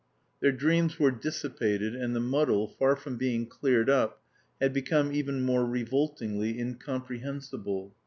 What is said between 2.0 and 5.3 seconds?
the muddle, far from being cleared up, had become